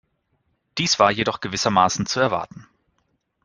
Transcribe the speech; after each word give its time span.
Dies 0.79 0.97
war 0.97 1.11
jedoch 1.11 1.41
gewissermaßen 1.41 2.07
zu 2.07 2.19
erwarten. 2.21 2.65